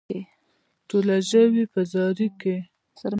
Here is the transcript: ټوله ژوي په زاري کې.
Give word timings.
ټوله 0.87 1.17
ژوي 1.29 1.65
په 1.73 1.81
زاري 1.91 2.29
کې. 2.41 2.55